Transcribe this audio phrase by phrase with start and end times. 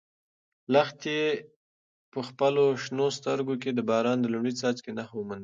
[0.73, 1.19] لښتې
[2.11, 5.39] په خپلو شنه سترګو کې د باران د لومړي څاڅکي نښان وموند.